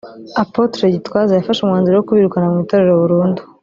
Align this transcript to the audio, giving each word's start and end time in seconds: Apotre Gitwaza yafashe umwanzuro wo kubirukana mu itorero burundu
Apotre 0.43 0.83
Gitwaza 0.95 1.31
yafashe 1.33 1.59
umwanzuro 1.61 1.95
wo 1.97 2.05
kubirukana 2.07 2.51
mu 2.51 2.57
itorero 2.63 2.93
burundu 3.01 3.41